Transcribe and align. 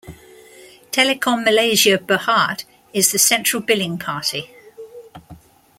Telekom 0.91 1.43
Malaysia 1.45 1.95
Berhad 1.99 2.63
is 2.91 3.11
the 3.11 3.19
Central 3.19 3.61
Billing 3.61 3.99
Party. 3.99 4.49